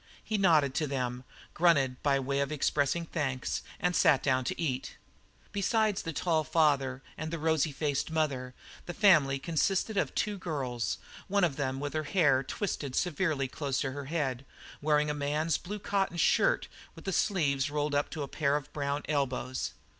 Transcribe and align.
He 0.23 0.35
nodded 0.35 0.73
to 0.73 0.87
them, 0.87 1.23
grunted 1.53 2.01
by 2.01 2.19
way 2.19 2.39
of 2.39 2.51
expressing 2.51 3.05
thanks, 3.05 3.61
and 3.79 3.95
sat 3.95 4.23
down 4.23 4.43
to 4.45 4.59
eat. 4.59 4.97
Beside 5.51 5.97
the 5.97 6.11
tall 6.11 6.43
father 6.43 7.03
and 7.19 7.29
the 7.29 7.37
rosy 7.37 7.71
faced 7.71 8.09
mother, 8.09 8.55
the 8.87 8.95
family 8.95 9.37
consisted 9.37 9.97
of 9.97 10.07
the 10.07 10.13
two 10.15 10.39
girls, 10.39 10.97
one 11.27 11.43
of 11.43 11.55
them 11.55 11.79
with 11.79 11.93
her 11.93 12.05
hair 12.05 12.41
twisted 12.41 12.95
severely 12.95 13.47
close 13.47 13.79
to 13.81 13.91
her 13.91 14.05
head, 14.05 14.43
wearing 14.81 15.11
a 15.11 15.13
man's 15.13 15.59
blue 15.59 15.77
cotton 15.77 16.17
shirt 16.17 16.67
with 16.95 17.05
the 17.05 17.13
sleeves 17.13 17.69
rolled 17.69 17.93
up 17.93 18.09
to 18.09 18.23
a 18.23 18.27
pair 18.27 18.55
of 18.55 18.73
brown 18.73 19.03
elbows. 19.07 19.73